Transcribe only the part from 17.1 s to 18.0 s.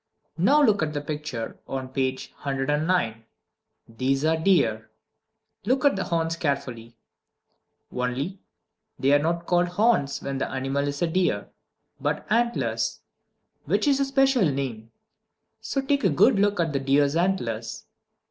antlers.